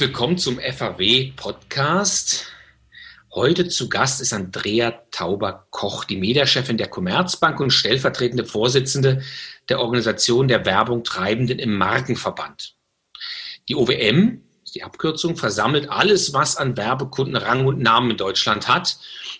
[0.00, 2.52] Willkommen zum FAW Podcast.
[3.34, 9.22] Heute zu Gast ist Andrea Tauber-Koch, die Mediachefin der Commerzbank und stellvertretende Vorsitzende
[9.68, 12.76] der Organisation der Werbung Treibenden im Markenverband.
[13.68, 14.40] Die OWM,
[14.72, 18.98] die Abkürzung, versammelt alles, was an Werbekunden Rang und Namen in Deutschland hat.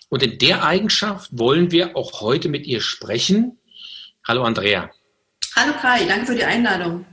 [0.09, 3.57] Und in der Eigenschaft wollen wir auch heute mit ihr sprechen.
[4.27, 4.91] Hallo Andrea.
[5.55, 7.05] Hallo Kai, danke für die Einladung.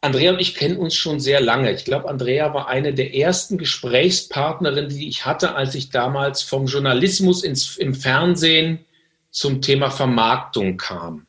[0.00, 1.72] Andrea und ich kennen uns schon sehr lange.
[1.72, 6.66] Ich glaube, Andrea war eine der ersten Gesprächspartnerinnen, die ich hatte, als ich damals vom
[6.66, 8.84] Journalismus ins, im Fernsehen
[9.30, 11.26] zum Thema Vermarktung kam.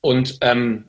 [0.00, 0.88] Und ähm,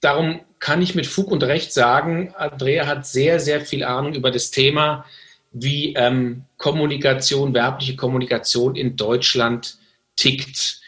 [0.00, 4.30] darum kann ich mit Fug und Recht sagen, Andrea hat sehr, sehr viel Ahnung über
[4.30, 5.04] das Thema,
[5.52, 9.78] wie ähm, Kommunikation, werbliche Kommunikation in Deutschland
[10.16, 10.79] tickt.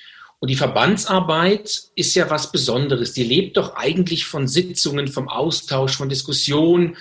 [0.43, 3.13] Und die Verbandsarbeit ist ja was Besonderes.
[3.13, 6.97] Die lebt doch eigentlich von Sitzungen, vom Austausch, von Diskussionen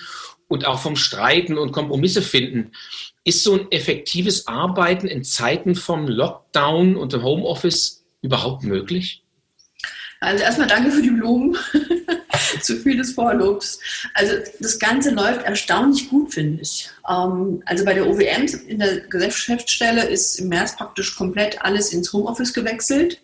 [0.46, 2.70] und auch vom Streiten und Kompromisse finden.
[3.24, 9.24] Ist so ein effektives Arbeiten in Zeiten vom Lockdown und dem Homeoffice überhaupt möglich?
[10.20, 11.58] Also erstmal danke für die Blumen.
[12.62, 13.78] Zu viel des Vorlobs.
[14.14, 16.90] Also das Ganze läuft erstaunlich gut, finde ich.
[17.08, 22.12] Ähm, also bei der OWM in der Geschäftsstelle ist im März praktisch komplett alles ins
[22.12, 23.20] Homeoffice gewechselt.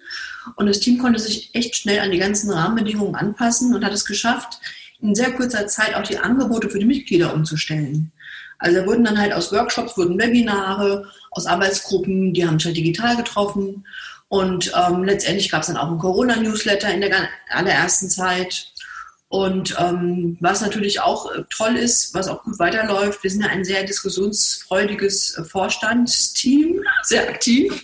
[0.56, 4.04] Und das Team konnte sich echt schnell an die ganzen Rahmenbedingungen anpassen und hat es
[4.04, 4.58] geschafft,
[5.00, 8.12] in sehr kurzer Zeit auch die Angebote für die Mitglieder umzustellen.
[8.58, 12.76] Also da wurden dann halt aus Workshops, wurden Webinare, aus Arbeitsgruppen, die haben sich halt
[12.76, 13.86] digital getroffen.
[14.28, 18.72] Und ähm, letztendlich gab es dann auch ein Corona-Newsletter in der allerersten Zeit.
[19.30, 23.48] Und ähm, was natürlich auch äh, toll ist, was auch gut weiterläuft, wir sind ja
[23.48, 27.82] ein sehr diskussionsfreudiges äh, Vorstandsteam, sehr aktiv.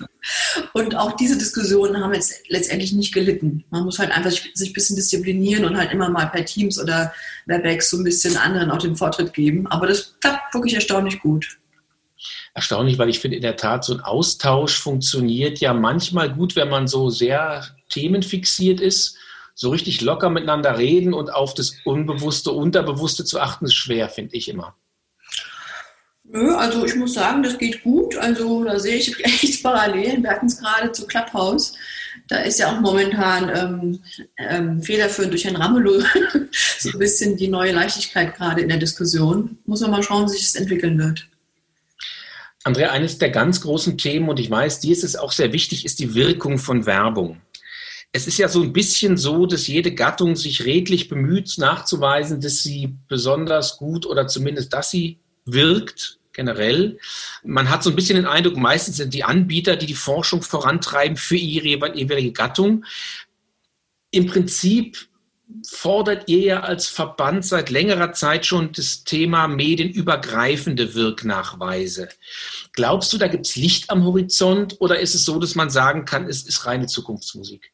[0.72, 3.62] Und auch diese Diskussionen haben jetzt letztendlich nicht gelitten.
[3.68, 7.12] Man muss halt einfach sich ein bisschen disziplinieren und halt immer mal per Teams oder
[7.44, 9.66] Webex so ein bisschen anderen auch den Vortritt geben.
[9.66, 11.58] Aber das klappt wirklich erstaunlich gut
[12.54, 16.70] erstaunlich, weil ich finde in der Tat, so ein Austausch funktioniert ja manchmal gut, wenn
[16.70, 19.18] man so sehr themenfixiert ist
[19.54, 24.36] so richtig locker miteinander reden und auf das Unbewusste, Unterbewusste zu achten, ist schwer, finde
[24.36, 24.74] ich immer.
[26.24, 28.16] Nö, also ich muss sagen, das geht gut.
[28.16, 30.22] Also da sehe ich echt Parallelen.
[30.22, 31.74] Wir hatten es gerade zu Clubhouse.
[32.28, 34.00] Da ist ja auch momentan ähm,
[34.38, 36.00] ähm, federführend durch Herrn Ramelow
[36.78, 39.58] so ein bisschen die neue Leichtigkeit gerade in der Diskussion.
[39.66, 41.28] Muss man mal schauen, wie sich das entwickeln wird.
[42.64, 45.84] Andrea, eines der ganz großen Themen, und ich weiß, dir ist es auch sehr wichtig,
[45.84, 47.42] ist die Wirkung von Werbung
[48.16, 52.62] es ist ja so ein bisschen so, dass jede Gattung sich redlich bemüht, nachzuweisen, dass
[52.62, 57.00] sie besonders gut oder zumindest, dass sie wirkt generell.
[57.42, 61.16] Man hat so ein bisschen den Eindruck, meistens sind die Anbieter, die die Forschung vorantreiben
[61.16, 62.84] für ihre jeweilige Gattung.
[64.12, 65.08] Im Prinzip
[65.66, 72.08] fordert ihr ja als Verband seit längerer Zeit schon das Thema medienübergreifende Wirknachweise.
[72.74, 76.04] Glaubst du, da gibt es Licht am Horizont oder ist es so, dass man sagen
[76.04, 77.73] kann, es ist reine Zukunftsmusik?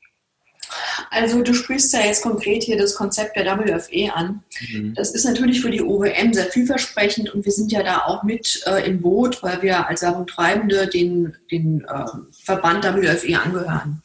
[1.10, 4.42] Also du sprichst ja jetzt konkret hier das Konzept der WFE an.
[4.72, 4.94] Mhm.
[4.94, 8.62] Das ist natürlich für die OWM sehr vielversprechend und wir sind ja da auch mit
[8.66, 12.04] äh, im Boot, weil wir als Werbung Treibende den, den äh,
[12.44, 14.02] Verband WFE angehören.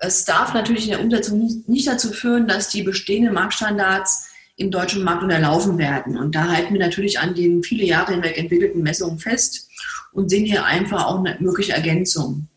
[0.00, 4.70] Es darf natürlich in der Umsetzung nicht, nicht dazu führen, dass die bestehenden Marktstandards im
[4.70, 6.18] deutschen Markt unterlaufen werden.
[6.18, 9.68] Und da halten wir natürlich an den viele Jahre hinweg entwickelten Messungen fest
[10.12, 12.48] und sehen hier einfach auch eine mögliche Ergänzung.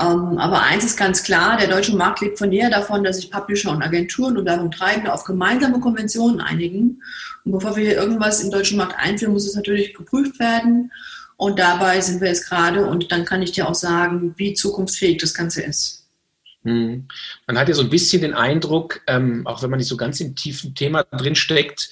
[0.00, 3.30] Ähm, aber eins ist ganz klar, der deutsche Markt lebt von näher davon, dass sich
[3.30, 7.02] Publisher und Agenturen und Werbung Treibende auf gemeinsame Konventionen einigen.
[7.44, 10.90] Und bevor wir hier irgendwas im deutschen Markt einführen, muss es natürlich geprüft werden.
[11.36, 15.18] Und dabei sind wir jetzt gerade und dann kann ich dir auch sagen, wie zukunftsfähig
[15.18, 16.01] das Ganze ist.
[16.64, 17.08] Hm.
[17.46, 20.20] Man hat ja so ein bisschen den Eindruck, ähm, auch wenn man nicht so ganz
[20.20, 21.90] im tiefen Thema drin steckt,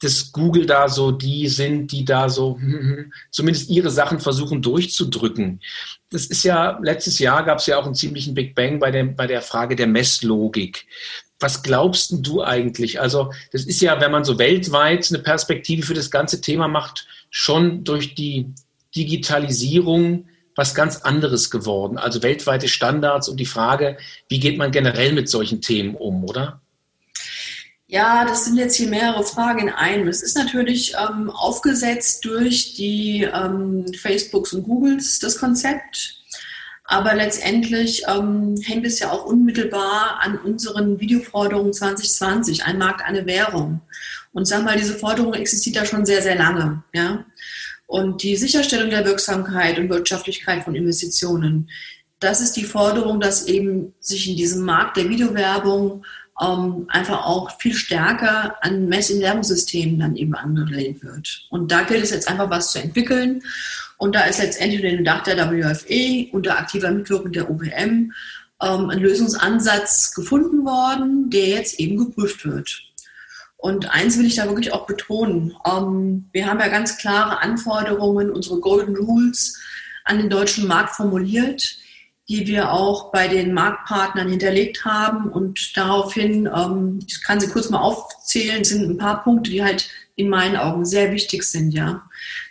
[0.00, 5.60] dass Google da so die sind, die da so hm, zumindest ihre Sachen versuchen durchzudrücken.
[6.10, 9.14] Das ist ja, letztes Jahr gab es ja auch einen ziemlichen Big Bang bei, dem,
[9.16, 10.86] bei der Frage der Messlogik.
[11.40, 13.00] Was glaubst du eigentlich?
[13.00, 17.06] Also, das ist ja, wenn man so weltweit eine Perspektive für das ganze Thema macht,
[17.30, 18.52] schon durch die
[18.96, 20.26] Digitalisierung
[20.58, 21.98] was ganz anderes geworden.
[21.98, 23.96] Also weltweite Standards und die Frage,
[24.28, 26.60] wie geht man generell mit solchen Themen um, oder?
[27.86, 30.08] Ja, das sind jetzt hier mehrere Fragen in einem.
[30.08, 36.16] Es ist natürlich ähm, aufgesetzt durch die ähm, Facebooks und Googles, das Konzept.
[36.84, 43.26] Aber letztendlich ähm, hängt es ja auch unmittelbar an unseren Videoforderungen 2020, ein Markt, eine
[43.26, 43.80] Währung.
[44.32, 46.82] Und sagen wir mal, diese Forderung existiert ja schon sehr, sehr lange.
[46.92, 47.24] Ja?
[47.88, 51.70] Und die Sicherstellung der Wirksamkeit und Wirtschaftlichkeit von Investitionen,
[52.20, 56.04] das ist die Forderung, dass eben sich in diesem Markt der Videowerbung
[56.38, 61.46] ähm, einfach auch viel stärker an Messinlernsystemen dann eben angelehnt wird.
[61.48, 63.42] Und da gilt es jetzt einfach was zu entwickeln.
[63.96, 68.12] Und da ist letztendlich unter dem Dach der WFE unter aktiver Mitwirkung der OBM
[68.60, 72.87] ähm, ein Lösungsansatz gefunden worden, der jetzt eben geprüft wird.
[73.58, 75.54] Und eins will ich da wirklich auch betonen.
[75.66, 79.60] Ähm, wir haben ja ganz klare Anforderungen, unsere Golden Rules
[80.04, 81.78] an den deutschen Markt formuliert
[82.28, 85.30] die wir auch bei den Marktpartnern hinterlegt haben.
[85.30, 89.88] Und daraufhin, ähm, ich kann sie kurz mal aufzählen, sind ein paar Punkte, die halt
[90.14, 92.02] in meinen Augen sehr wichtig sind, ja.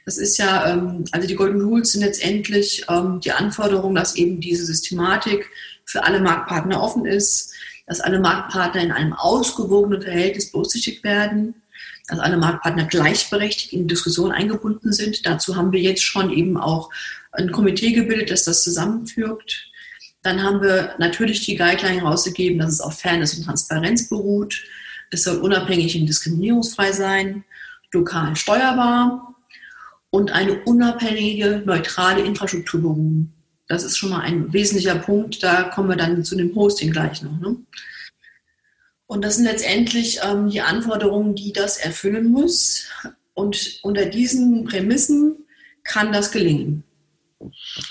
[0.06, 2.86] Das ist ja, ähm, also die Golden Rules sind letztendlich
[3.24, 5.50] die Anforderung, dass eben diese Systematik
[5.86, 7.54] für alle Marktpartner offen ist,
[7.88, 11.56] dass alle Marktpartner in einem ausgewogenen Verhältnis berücksichtigt werden,
[12.07, 15.25] dass alle Marktpartner gleichberechtigt in die Diskussion eingebunden sind.
[15.25, 16.92] Dazu haben wir jetzt schon eben auch
[17.31, 19.72] ein Komitee gebildet, das das zusammenführt.
[20.22, 24.63] Dann haben wir natürlich die Guideline rausgegeben, dass es auf Fairness und Transparenz beruht.
[25.10, 27.45] Es soll unabhängig und diskriminierungsfrei sein,
[27.94, 29.36] lokal steuerbar
[30.10, 33.37] und eine unabhängige, neutrale Infrastruktur beruhen.
[33.68, 35.44] Das ist schon mal ein wesentlicher Punkt.
[35.44, 37.38] Da kommen wir dann zu dem Hosting gleich noch.
[37.40, 37.58] Ne?
[39.08, 42.88] Und das sind letztendlich ähm, die Anforderungen, die das erfüllen muss.
[43.34, 45.46] Und unter diesen Prämissen
[45.84, 46.84] kann das gelingen.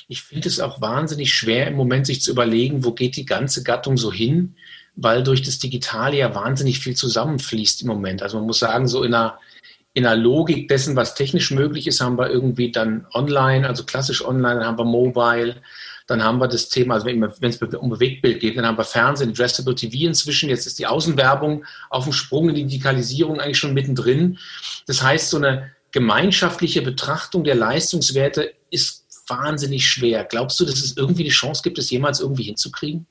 [0.09, 3.63] Ich finde es auch wahnsinnig schwer im Moment, sich zu überlegen, wo geht die ganze
[3.63, 4.57] Gattung so hin,
[4.97, 8.23] weil durch das Digitale ja wahnsinnig viel zusammenfließt im Moment.
[8.23, 9.39] Also man muss sagen, so in einer,
[9.97, 14.23] in einer Logik dessen, was technisch möglich ist, haben wir irgendwie dann online, also klassisch
[14.23, 15.57] online, dann haben wir Mobile,
[16.07, 19.31] dann haben wir das Thema, also wenn es um Bewegtbild geht, dann haben wir Fernsehen,
[19.31, 23.73] Addressable TV inzwischen, jetzt ist die Außenwerbung auf dem Sprung in die Digitalisierung eigentlich schon
[23.73, 24.39] mittendrin.
[24.87, 30.25] Das heißt, so eine gemeinschaftliche Betrachtung der Leistungswerte ist wahnsinnig schwer.
[30.25, 33.07] Glaubst du, dass es irgendwie die Chance gibt, es jemals irgendwie hinzukriegen?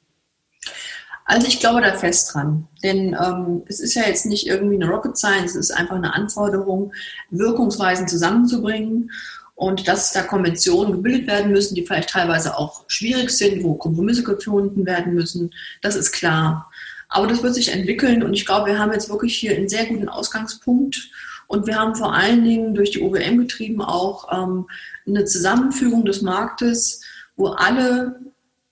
[1.27, 4.87] Also ich glaube da fest dran, denn ähm, es ist ja jetzt nicht irgendwie eine
[4.87, 6.93] Rocket Science, es ist einfach eine Anforderung,
[7.31, 9.11] Wirkungsweisen zusammenzubringen.
[9.55, 14.21] Und dass da Konventionen gebildet werden müssen, die vielleicht teilweise auch schwierig sind, wo Kompromisse
[14.21, 15.49] gefunden werden müssen,
[15.81, 16.69] das ist klar.
[17.07, 19.85] Aber das wird sich entwickeln und ich glaube, wir haben jetzt wirklich hier einen sehr
[19.85, 21.09] guten Ausgangspunkt.
[21.47, 24.67] Und wir haben vor allen Dingen durch die OWM getrieben auch ähm,
[25.07, 27.01] eine Zusammenführung des Marktes,
[27.37, 28.19] wo alle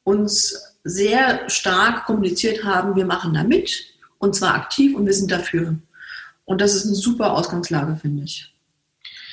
[0.03, 3.85] uns sehr stark kommuniziert haben, wir machen da mit
[4.17, 5.75] und zwar aktiv und wir sind dafür.
[6.45, 8.52] Und das ist eine super Ausgangslage, finde ich.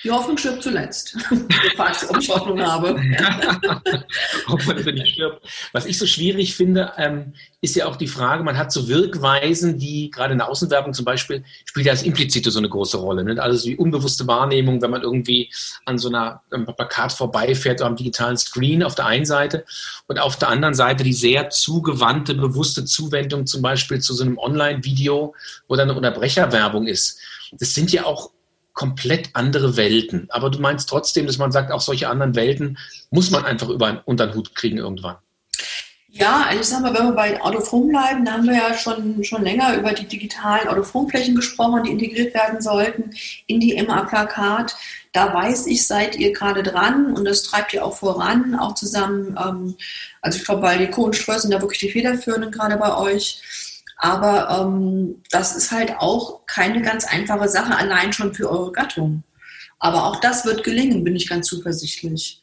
[0.02, 1.14] Die Hoffnung stirbt zuletzt.
[1.30, 2.88] Du fragst, ob ich Hoffnung habe.
[4.48, 5.46] ob man nicht stirbt.
[5.72, 9.78] Was ich so schwierig finde, ähm, ist ja auch die Frage, man hat so Wirkweisen,
[9.78, 13.24] die gerade in der Außenwerbung zum Beispiel, spielt ja das Implizite so eine große Rolle.
[13.24, 13.42] Ne?
[13.42, 15.52] Also die unbewusste Wahrnehmung, wenn man irgendwie
[15.84, 19.64] an so einer Plakat vorbeifährt am digitalen Screen auf der einen Seite
[20.06, 24.38] und auf der anderen Seite die sehr zugewandte, bewusste Zuwendung zum Beispiel zu so einem
[24.38, 25.34] Online-Video,
[25.68, 27.20] wo dann eine Unterbrecherwerbung ist.
[27.52, 28.30] Das sind ja auch
[28.72, 30.26] komplett andere Welten.
[30.30, 32.78] Aber du meinst trotzdem, dass man sagt, auch solche anderen Welten
[33.10, 35.16] muss man einfach über, unter den Hut kriegen irgendwann.
[36.12, 39.22] Ja, also ich sag mal, wenn wir bei Autophon bleiben, da haben wir ja schon,
[39.22, 43.10] schon länger über die digitalen Autophonflächen gesprochen, die integriert werden sollten
[43.46, 44.74] in die MA-Plakat.
[45.12, 49.36] Da weiß ich, seid ihr gerade dran und das treibt ihr auch voran, auch zusammen.
[49.38, 49.76] Ähm,
[50.20, 53.40] also ich glaube, weil die sind da wirklich die Federführenden gerade bei euch.
[54.02, 59.24] Aber ähm, das ist halt auch keine ganz einfache Sache, allein schon für eure Gattung.
[59.78, 62.42] Aber auch das wird gelingen, bin ich ganz zuversichtlich.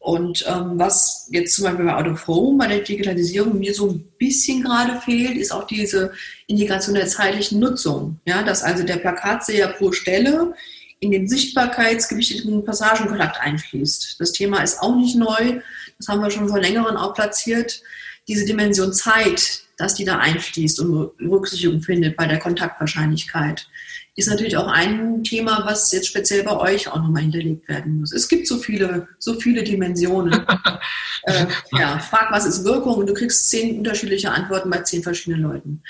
[0.00, 3.88] Und ähm, was jetzt zum Beispiel bei Out of Home, bei der Digitalisierung mir so
[3.88, 6.12] ein bisschen gerade fehlt, ist auch diese
[6.48, 8.18] Indikation der zeitlichen Nutzung.
[8.24, 10.54] Ja, dass also der Plakatseher pro Stelle
[10.98, 14.16] in den sichtbarkeitsgewichteten Passagenkontakt einfließt.
[14.18, 15.60] Das Thema ist auch nicht neu.
[15.98, 17.80] Das haben wir schon vor längerem auch platziert.
[18.28, 23.68] Diese Dimension Zeit, dass die da einfließt und Berücksichtigung findet bei der Kontaktwahrscheinlichkeit.
[24.16, 28.12] Ist natürlich auch ein Thema, was jetzt speziell bei euch auch nochmal hinterlegt werden muss.
[28.12, 30.32] Es gibt so viele, so viele Dimensionen.
[31.24, 35.42] äh, ja, frag, was ist Wirkung und du kriegst zehn unterschiedliche Antworten bei zehn verschiedenen
[35.42, 35.82] Leuten.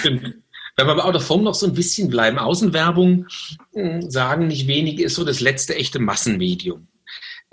[0.00, 0.34] Stimmt.
[0.76, 3.26] Wenn wir bei Out of Home noch so ein bisschen bleiben, Außenwerbung,
[3.74, 6.88] hm, sagen nicht wenige, ist so das letzte echte Massenmedium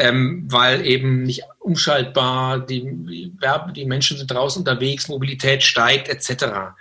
[0.01, 2.83] ähm, weil eben nicht umschaltbar, die,
[3.75, 6.73] die, Menschen sind draußen unterwegs, Mobilität steigt etc.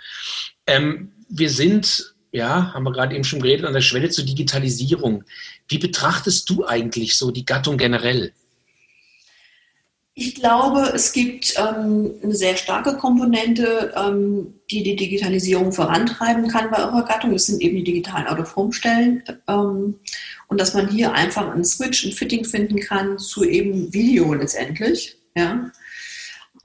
[0.65, 5.23] Ähm, wir sind, ja, haben wir gerade eben schon geredet, an der Schwelle zur Digitalisierung.
[5.67, 8.33] Wie betrachtest du eigentlich so die Gattung generell?
[10.23, 16.69] Ich glaube, es gibt ähm, eine sehr starke Komponente, ähm, die die Digitalisierung vorantreiben kann
[16.69, 17.31] bei eurer Gattung.
[17.33, 19.23] Das sind eben die digitalen Autoformstellen.
[19.47, 19.95] Ähm,
[20.47, 25.17] und dass man hier einfach einen Switch, ein Fitting finden kann zu eben Video letztendlich.
[25.35, 25.71] Ja.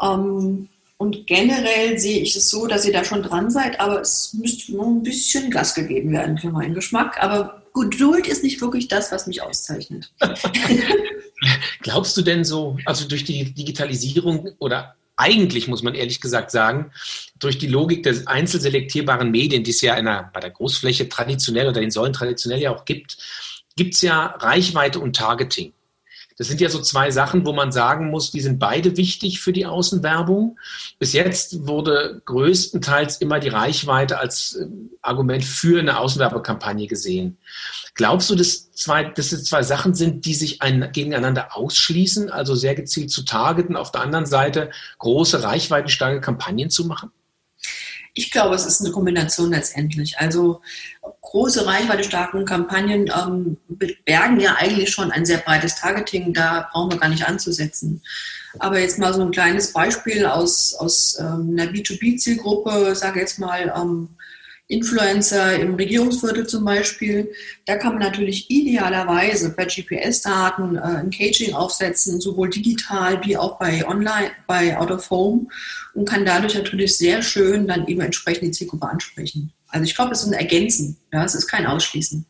[0.02, 4.34] Ähm, Und generell sehe ich es so, dass ihr da schon dran seid, aber es
[4.34, 7.22] müsste noch ein bisschen Gas gegeben werden für meinen Geschmack.
[7.22, 10.12] Aber Geduld ist nicht wirklich das, was mich auszeichnet.
[11.80, 16.92] Glaubst du denn so, also durch die Digitalisierung oder eigentlich muss man ehrlich gesagt sagen,
[17.38, 21.80] durch die Logik des einzelselektierbaren Medien, die es ja der, bei der Großfläche traditionell oder
[21.80, 23.16] den Säulen traditionell ja auch gibt,
[23.76, 25.72] gibt es ja Reichweite und Targeting.
[26.38, 29.52] Das sind ja so zwei Sachen, wo man sagen muss, die sind beide wichtig für
[29.52, 30.58] die Außenwerbung.
[30.98, 34.66] Bis jetzt wurde größtenteils immer die Reichweite als äh,
[35.00, 37.38] Argument für eine Außenwerbekampagne gesehen.
[37.94, 42.54] Glaubst du, dass, zwei, dass es zwei Sachen sind, die sich ein, gegeneinander ausschließen, also
[42.54, 47.10] sehr gezielt zu targeten, auf der anderen Seite große, reichweitenstarke Kampagnen zu machen?
[48.18, 50.18] Ich glaube, es ist eine Kombination letztendlich.
[50.18, 50.62] Also
[51.20, 53.58] große, reichweitestarken Kampagnen ähm,
[54.06, 56.32] bergen ja eigentlich schon ein sehr breites Targeting.
[56.32, 58.00] Da brauchen wir gar nicht anzusetzen.
[58.58, 63.70] Aber jetzt mal so ein kleines Beispiel aus, aus ähm, einer B2B-Zielgruppe, sage jetzt mal
[63.76, 64.08] ähm,
[64.68, 67.30] Influencer im Regierungsviertel zum Beispiel,
[67.66, 73.58] da kann man natürlich idealerweise per GPS-Daten äh, ein Caging aufsetzen, sowohl digital wie auch
[73.58, 75.46] bei Online, bei Out of Home
[75.94, 79.52] und kann dadurch natürlich sehr schön dann eben entsprechend die Zielgruppe ansprechen.
[79.68, 82.26] Also ich glaube, es ist ein Ergänzen, ja, es ist kein Ausschließen.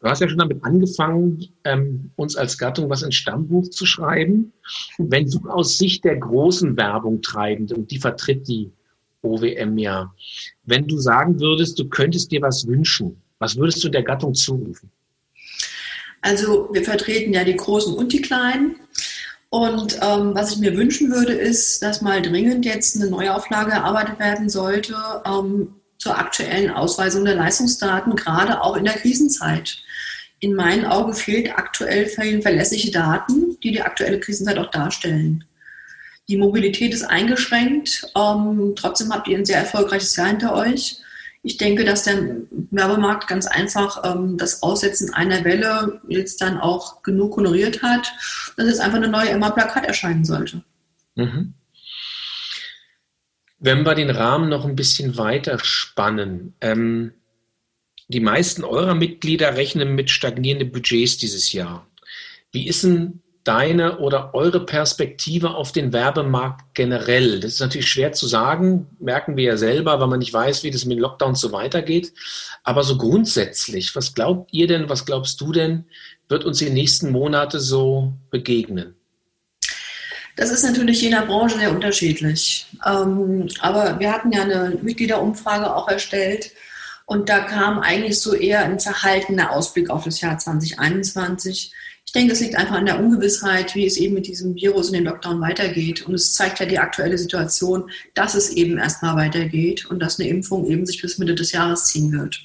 [0.00, 4.52] Du hast ja schon damit angefangen, ähm, uns als Gattung was ins Stammbuch zu schreiben.
[4.98, 8.70] Wenn du aus Sicht der großen Werbung treibend, und die vertritt die
[9.24, 10.12] OWM ja,
[10.64, 14.90] wenn du sagen würdest, du könntest dir was wünschen, was würdest du der Gattung zurufen?
[16.20, 18.76] Also wir vertreten ja die Großen und die Kleinen.
[19.50, 24.18] Und ähm, was ich mir wünschen würde, ist, dass mal dringend jetzt eine Neuauflage erarbeitet
[24.18, 29.78] werden sollte ähm, zur aktuellen Ausweisung der Leistungsdaten, gerade auch in der Krisenzeit.
[30.40, 35.44] In meinen Augen fehlt aktuell verlässliche Daten, die die aktuelle Krisenzeit auch darstellen.
[36.28, 38.06] Die Mobilität ist eingeschränkt.
[38.16, 41.00] Ähm, trotzdem habt ihr ein sehr erfolgreiches Jahr hinter euch.
[41.42, 42.38] Ich denke, dass der
[42.70, 48.10] Werbemarkt ganz einfach ähm, das Aussetzen einer Welle jetzt dann auch genug honoriert hat,
[48.56, 50.64] dass jetzt einfach eine neue Emma-Plakat erscheinen sollte.
[51.16, 51.52] Mhm.
[53.58, 57.12] Wenn wir den Rahmen noch ein bisschen weiter spannen, ähm,
[58.08, 61.86] die meisten eurer Mitglieder rechnen mit stagnierenden Budgets dieses Jahr.
[62.52, 67.40] Wie ist denn deine oder eure Perspektive auf den Werbemarkt generell?
[67.40, 70.70] Das ist natürlich schwer zu sagen, merken wir ja selber, weil man nicht weiß, wie
[70.70, 72.12] das mit den Lockdowns so weitergeht.
[72.62, 75.84] Aber so grundsätzlich, was glaubt ihr denn, was glaubst du denn,
[76.28, 78.94] wird uns die nächsten Monate so begegnen?
[80.36, 82.66] Das ist natürlich je nach Branche sehr unterschiedlich.
[82.84, 86.50] Ähm, aber wir hatten ja eine Mitgliederumfrage auch erstellt
[87.06, 91.72] und da kam eigentlich so eher ein verhaltener Ausblick auf das Jahr 2021 ich
[92.14, 95.04] denke, es liegt einfach an der Ungewissheit, wie es eben mit diesem Virus und dem
[95.04, 96.06] Lockdown weitergeht.
[96.06, 100.28] Und es zeigt ja die aktuelle Situation, dass es eben erstmal weitergeht und dass eine
[100.28, 102.40] Impfung eben sich bis Mitte des Jahres ziehen wird.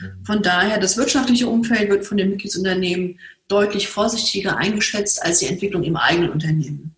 [0.00, 0.24] Mhm.
[0.24, 5.82] Von daher, das wirtschaftliche Umfeld wird von den Mitgliedsunternehmen deutlich vorsichtiger eingeschätzt als die Entwicklung
[5.82, 6.94] im eigenen Unternehmen.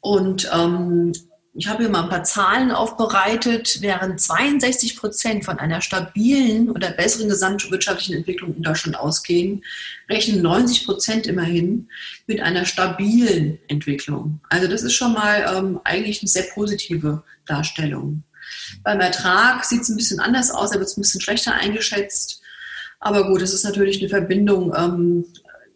[0.00, 1.12] Und ähm,
[1.54, 3.78] ich habe hier mal ein paar Zahlen aufbereitet.
[3.82, 9.62] Während 62 Prozent von einer stabilen oder besseren gesamtwirtschaftlichen Entwicklung in Deutschland ausgehen,
[10.08, 11.88] rechnen 90 Prozent immerhin
[12.26, 14.40] mit einer stabilen Entwicklung.
[14.48, 18.22] Also das ist schon mal ähm, eigentlich eine sehr positive Darstellung.
[18.82, 22.40] Beim Ertrag sieht es ein bisschen anders aus, er wird ein bisschen schlechter eingeschätzt.
[22.98, 25.26] Aber gut, es ist natürlich eine Verbindung ähm,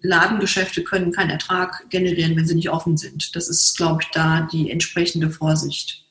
[0.06, 3.34] Ladengeschäfte können keinen Ertrag generieren, wenn sie nicht offen sind.
[3.36, 6.06] Das ist, glaube ich, da die entsprechende Vorsicht.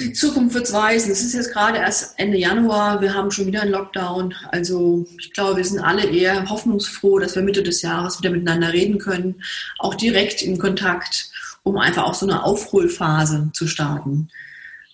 [0.00, 1.12] Die Zukunft wird es weisen.
[1.12, 3.00] Es ist jetzt gerade erst Ende Januar.
[3.00, 4.34] Wir haben schon wieder einen Lockdown.
[4.50, 8.72] Also ich glaube, wir sind alle eher hoffnungsfroh, dass wir Mitte des Jahres wieder miteinander
[8.72, 9.42] reden können,
[9.78, 11.30] auch direkt in Kontakt,
[11.62, 14.28] um einfach auch so eine Aufholphase zu starten.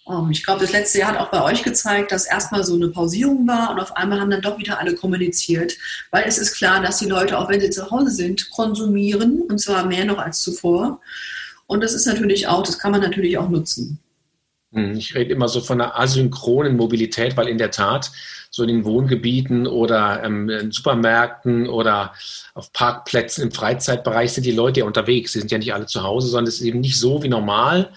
[0.09, 2.89] Ähm, ich glaube, das letzte Jahr hat auch bei euch gezeigt, dass erstmal so eine
[2.89, 5.77] Pausierung war und auf einmal haben dann doch wieder alle kommuniziert,
[6.11, 9.61] weil es ist klar, dass die Leute, auch wenn sie zu Hause sind, konsumieren und
[9.61, 11.01] zwar mehr noch als zuvor.
[11.67, 13.99] Und das ist natürlich auch, das kann man natürlich auch nutzen.
[14.73, 18.11] Hm, ich rede immer so von einer asynchronen Mobilität, weil in der Tat
[18.51, 22.15] so in den Wohngebieten oder ähm, in Supermärkten oder
[22.55, 25.33] auf Parkplätzen im Freizeitbereich sind die Leute ja unterwegs.
[25.33, 27.91] Sie sind ja nicht alle zu Hause, sondern es ist eben nicht so wie normal,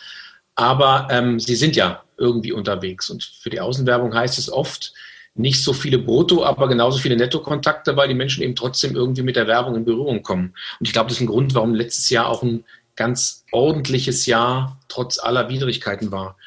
[0.55, 3.10] aber ähm, sie sind ja irgendwie unterwegs.
[3.10, 4.93] Und für die Außenwerbung heißt es oft,
[5.34, 9.38] nicht so viele Brutto, aber genauso viele Nettokontakte, weil die Menschen eben trotzdem irgendwie mit
[9.38, 10.53] der Werbung in Berührung kommen.
[10.79, 12.65] Und ich glaube, das ist ein Grund, warum letztes Jahr auch ein
[12.96, 16.38] ganz ordentliches Jahr trotz aller Widrigkeiten war.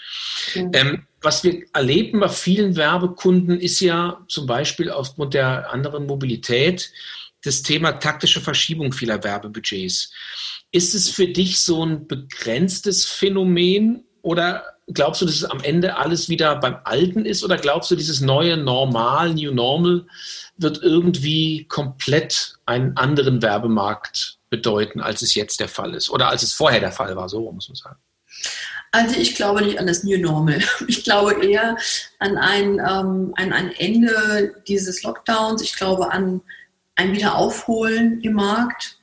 [0.54, 0.70] Mhm.
[0.74, 6.92] Ähm, was wir erleben bei vielen Werbekunden ist ja zum Beispiel aufgrund der anderen Mobilität,
[7.42, 10.12] das Thema taktische Verschiebung vieler Werbebudgets.
[10.74, 15.96] Ist es für dich so ein begrenztes Phänomen oder glaubst du, dass es am Ende
[15.96, 20.04] alles wieder beim Alten ist oder glaubst du, dieses neue Normal, New Normal,
[20.56, 26.42] wird irgendwie komplett einen anderen Werbemarkt bedeuten, als es jetzt der Fall ist oder als
[26.42, 27.98] es vorher der Fall war, so muss man sagen?
[28.90, 30.58] Also ich glaube nicht an das New Normal.
[30.88, 31.76] Ich glaube eher
[32.18, 35.62] an ein, ähm, an ein Ende dieses Lockdowns.
[35.62, 36.40] Ich glaube an
[36.96, 38.98] ein Wiederaufholen im Markt.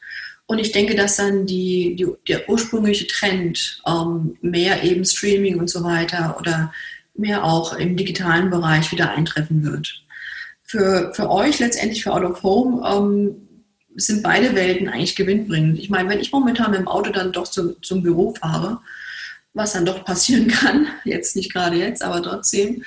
[0.51, 5.70] Und ich denke, dass dann die, die der ursprüngliche Trend, ähm, mehr eben Streaming und
[5.70, 6.74] so weiter oder
[7.15, 10.03] mehr auch im digitalen Bereich wieder eintreffen wird.
[10.62, 13.48] Für, für euch letztendlich, für Out of Home, ähm,
[13.96, 15.79] sind beide Welten eigentlich gewinnbringend.
[15.79, 18.81] Ich meine, wenn ich momentan mit dem Auto dann doch zu, zum Büro fahre,
[19.53, 22.84] was dann doch passieren kann, jetzt nicht gerade jetzt, aber trotzdem,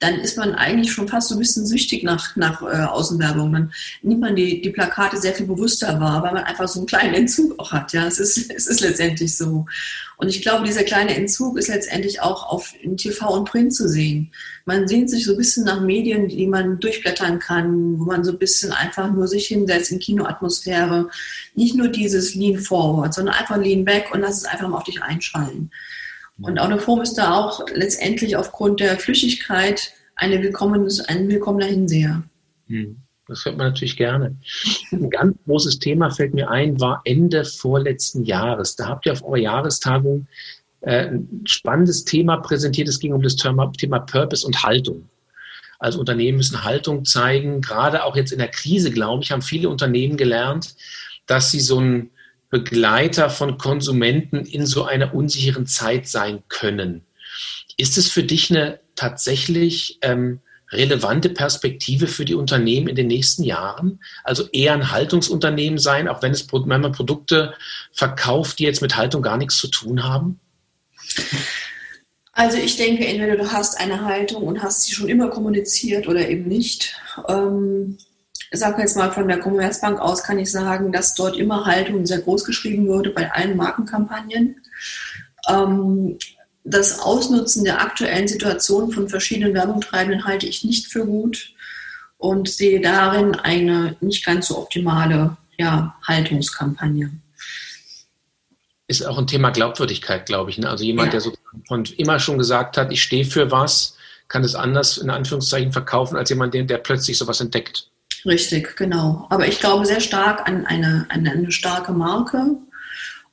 [0.00, 3.52] dann ist man eigentlich schon fast so ein bisschen süchtig nach, nach äh, Außenwerbung.
[3.52, 3.72] Dann
[4.02, 7.14] nimmt man die, die Plakate sehr viel bewusster wahr, weil man einfach so einen kleinen
[7.14, 7.92] Entzug auch hat.
[7.92, 9.66] Ja, es ist, es ist letztendlich so.
[10.16, 14.30] Und ich glaube, dieser kleine Entzug ist letztendlich auch auf TV und Print zu sehen.
[14.64, 18.32] Man sehnt sich so ein bisschen nach Medien, die man durchblättern kann, wo man so
[18.32, 21.08] ein bisschen einfach nur sich hinsetzt in Kinoatmosphäre.
[21.54, 24.84] Nicht nur dieses Lean Forward, sondern einfach Lean Back und lass es einfach mal auf
[24.84, 25.70] dich einschallen.
[26.40, 32.24] Und Autoform ist da auch letztendlich aufgrund der Flüchtigkeit eine willkommenes, ein willkommener Hinseher.
[32.66, 32.96] Hm,
[33.28, 34.36] das hört man natürlich gerne.
[34.90, 38.76] Ein ganz großes Thema fällt mir ein, war Ende vorletzten Jahres.
[38.76, 40.26] Da habt ihr auf eurer Jahrestagung
[40.80, 42.88] äh, ein spannendes Thema präsentiert.
[42.88, 45.08] Es ging um das Thema Purpose und Haltung.
[45.78, 47.60] Also Unternehmen müssen Haltung zeigen.
[47.60, 50.74] Gerade auch jetzt in der Krise, glaube ich, haben viele Unternehmen gelernt,
[51.26, 52.10] dass sie so ein
[52.54, 57.02] Begleiter von Konsumenten in so einer unsicheren Zeit sein können.
[57.76, 60.38] Ist es für dich eine tatsächlich ähm,
[60.70, 63.98] relevante Perspektive für die Unternehmen in den nächsten Jahren?
[64.22, 67.54] Also eher ein Haltungsunternehmen sein, auch wenn es wenn man Produkte
[67.90, 70.38] verkauft, die jetzt mit Haltung gar nichts zu tun haben?
[72.30, 76.28] Also ich denke, entweder du hast eine Haltung und hast sie schon immer kommuniziert oder
[76.28, 76.94] eben nicht.
[77.28, 77.98] Ähm,
[78.58, 82.20] sage jetzt mal von der Commerzbank aus, kann ich sagen, dass dort immer Haltung sehr
[82.20, 84.56] groß geschrieben wurde bei allen Markenkampagnen.
[85.48, 86.18] Ähm,
[86.64, 91.52] das Ausnutzen der aktuellen Situation von verschiedenen Werbungtreibenden halte ich nicht für gut
[92.16, 97.10] und sehe darin eine nicht ganz so optimale ja, Haltungskampagne.
[98.86, 100.58] Ist auch ein Thema Glaubwürdigkeit, glaube ich.
[100.58, 100.68] Ne?
[100.68, 101.12] Also jemand, ja.
[101.12, 101.32] der so
[101.68, 103.96] von immer schon gesagt hat, ich stehe für was,
[104.28, 107.88] kann es anders in Anführungszeichen verkaufen als jemand, der, der plötzlich sowas entdeckt.
[108.24, 109.26] Richtig, genau.
[109.30, 112.56] Aber ich glaube sehr stark an eine, an eine starke Marke.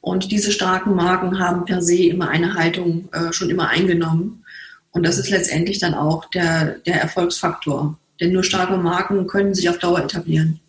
[0.01, 4.43] Und diese starken Marken haben per se immer eine Haltung äh, schon immer eingenommen.
[4.91, 7.97] Und das ist letztendlich dann auch der, der Erfolgsfaktor.
[8.19, 10.59] Denn nur starke Marken können sich auf Dauer etablieren.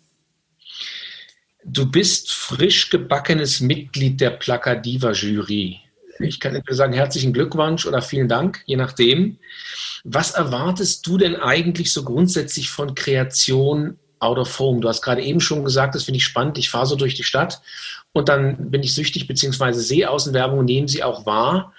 [1.65, 5.79] Du bist frisch gebackenes Mitglied der Plakadiva Jury.
[6.19, 9.37] Ich kann dir sagen, herzlichen Glückwunsch oder vielen Dank, je nachdem.
[10.03, 14.79] Was erwartest du denn eigentlich so grundsätzlich von Kreation out of home.
[14.79, 16.57] Du hast gerade eben schon gesagt, das finde ich spannend.
[16.57, 17.61] Ich fahre so durch die Stadt
[18.13, 21.73] und dann bin ich süchtig, beziehungsweise sehe Außenwerbung und nehme sie auch wahr.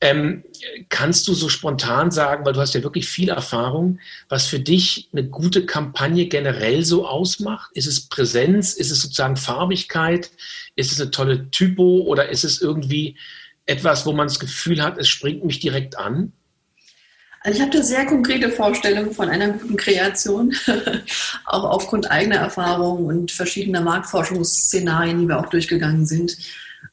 [0.00, 0.44] Ähm,
[0.88, 5.08] kannst du so spontan sagen, weil du hast ja wirklich viel Erfahrung, was für dich
[5.12, 7.70] eine gute Kampagne generell so ausmacht?
[7.74, 8.74] Ist es Präsenz?
[8.74, 10.30] Ist es sozusagen Farbigkeit?
[10.76, 13.16] Ist es eine tolle Typo oder ist es irgendwie
[13.66, 16.32] etwas, wo man das Gefühl hat, es springt mich direkt an?
[17.44, 20.54] Also ich habe da sehr konkrete Vorstellungen von einer guten Kreation,
[21.46, 26.36] auch aufgrund eigener Erfahrungen und verschiedener Marktforschungsszenarien, die wir auch durchgegangen sind.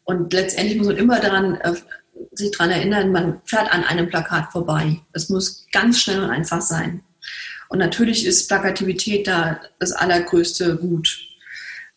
[0.06, 1.74] Und letztendlich muss man immer daran, äh,
[2.34, 5.00] sich daran erinnern, man fährt an einem Plakat vorbei.
[5.14, 7.04] Es muss ganz schnell und einfach sein.
[7.70, 11.20] Und natürlich ist Plakativität da das allergrößte Gut.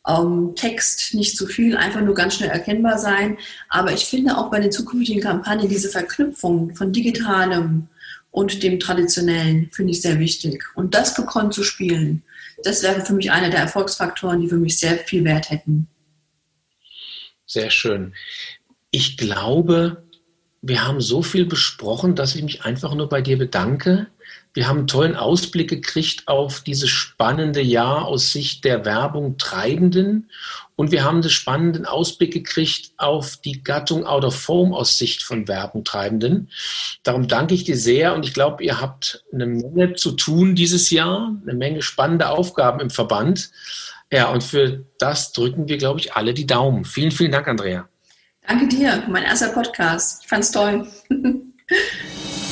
[0.06, 3.38] Ähm, Text nicht zu viel, einfach nur ganz schnell erkennbar sein.
[3.70, 7.88] Aber ich finde auch bei den zukünftigen Kampagnen diese Verknüpfung von digitalem,
[8.33, 10.64] und dem Traditionellen finde ich sehr wichtig.
[10.75, 12.25] Und das gekonnt zu spielen,
[12.64, 15.87] das wäre für mich einer der Erfolgsfaktoren, die für mich sehr viel Wert hätten.
[17.47, 18.14] Sehr schön.
[18.90, 20.03] Ich glaube,
[20.62, 24.07] wir haben so viel besprochen, dass ich mich einfach nur bei dir bedanke.
[24.54, 30.30] Wir haben einen tollen Ausblick gekriegt auf dieses spannende Jahr aus Sicht der Werbung Treibenden.
[30.76, 35.22] Und wir haben einen spannenden Ausblick gekriegt auf die Gattung Out of Foam aus Sicht
[35.22, 36.50] von Werbung Treibenden.
[37.02, 40.90] Darum danke ich dir sehr und ich glaube, ihr habt eine Menge zu tun dieses
[40.90, 43.50] Jahr, eine Menge spannende Aufgaben im Verband.
[44.10, 46.84] Ja, und für das drücken wir, glaube ich, alle die Daumen.
[46.84, 47.88] Vielen, vielen Dank, Andrea.
[48.46, 50.22] Danke dir, mein erster Podcast.
[50.24, 50.86] Ich fand's toll.